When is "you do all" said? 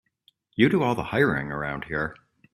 0.55-0.95